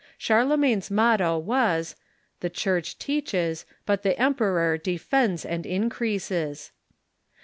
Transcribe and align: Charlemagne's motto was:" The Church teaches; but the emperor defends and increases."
Charlemagne's 0.17 0.89
motto 0.89 1.37
was:" 1.37 1.95
The 2.41 2.49
Church 2.49 2.97
teaches; 2.97 3.67
but 3.85 4.01
the 4.01 4.19
emperor 4.19 4.75
defends 4.79 5.45
and 5.45 5.63
increases." 5.63 6.71